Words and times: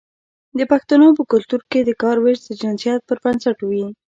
د 0.57 0.59
پښتنو 0.71 1.07
په 1.17 1.23
کلتور 1.31 1.61
کې 1.71 1.79
د 1.83 1.91
کار 2.01 2.17
ویش 2.23 2.39
د 2.45 2.49
جنسیت 2.61 3.01
پر 3.07 3.17
بنسټ 3.23 3.57
وي. 3.69 3.85